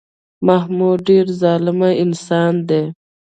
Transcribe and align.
محمود 0.47 0.99
ډېر 1.07 1.25
ظالم 1.41 1.79
انسان 2.03 2.53
دی 2.69 2.81